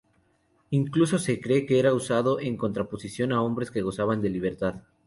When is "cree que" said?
1.39-1.77